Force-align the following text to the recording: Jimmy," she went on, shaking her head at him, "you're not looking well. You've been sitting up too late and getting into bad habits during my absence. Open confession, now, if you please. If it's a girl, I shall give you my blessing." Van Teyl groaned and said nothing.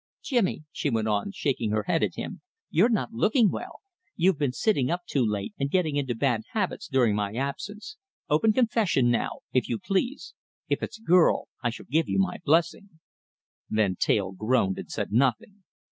Jimmy," 0.23 0.63
she 0.71 0.89
went 0.89 1.07
on, 1.07 1.31
shaking 1.31 1.69
her 1.69 1.83
head 1.83 2.01
at 2.03 2.15
him, 2.15 2.41
"you're 2.71 2.89
not 2.89 3.13
looking 3.13 3.51
well. 3.51 3.81
You've 4.15 4.39
been 4.39 4.51
sitting 4.51 4.89
up 4.89 5.05
too 5.05 5.23
late 5.23 5.53
and 5.59 5.69
getting 5.69 5.95
into 5.95 6.15
bad 6.15 6.41
habits 6.53 6.87
during 6.87 7.13
my 7.15 7.35
absence. 7.35 7.97
Open 8.27 8.51
confession, 8.51 9.11
now, 9.11 9.41
if 9.53 9.69
you 9.69 9.77
please. 9.77 10.33
If 10.67 10.81
it's 10.81 10.97
a 10.97 11.03
girl, 11.03 11.49
I 11.61 11.69
shall 11.69 11.85
give 11.85 12.09
you 12.09 12.17
my 12.17 12.39
blessing." 12.43 12.99
Van 13.69 13.95
Teyl 13.95 14.31
groaned 14.31 14.79
and 14.79 14.89
said 14.89 15.11
nothing. 15.11 15.61